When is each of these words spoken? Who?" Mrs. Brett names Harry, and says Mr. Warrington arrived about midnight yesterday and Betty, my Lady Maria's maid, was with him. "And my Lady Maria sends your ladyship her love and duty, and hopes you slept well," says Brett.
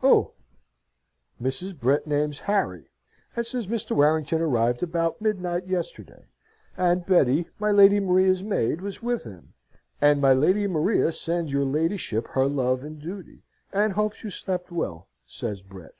Who?" 0.00 0.32
Mrs. 1.40 1.78
Brett 1.78 2.08
names 2.08 2.40
Harry, 2.40 2.90
and 3.36 3.46
says 3.46 3.68
Mr. 3.68 3.94
Warrington 3.94 4.40
arrived 4.40 4.82
about 4.82 5.20
midnight 5.22 5.68
yesterday 5.68 6.26
and 6.76 7.06
Betty, 7.06 7.46
my 7.60 7.70
Lady 7.70 8.00
Maria's 8.00 8.42
maid, 8.42 8.80
was 8.80 9.00
with 9.00 9.22
him. 9.22 9.54
"And 10.00 10.20
my 10.20 10.32
Lady 10.32 10.66
Maria 10.66 11.12
sends 11.12 11.52
your 11.52 11.64
ladyship 11.66 12.26
her 12.30 12.46
love 12.48 12.82
and 12.82 13.00
duty, 13.00 13.44
and 13.72 13.92
hopes 13.92 14.24
you 14.24 14.30
slept 14.30 14.72
well," 14.72 15.06
says 15.24 15.62
Brett. 15.62 15.94